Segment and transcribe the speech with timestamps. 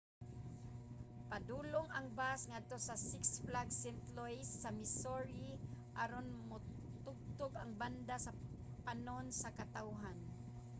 [1.29, 3.97] padulong ang bus ngadto sa six flags st.
[4.17, 5.47] louis sa missouri
[6.03, 8.31] aron motugtog ang banda sa
[8.85, 10.17] panon sa katawhan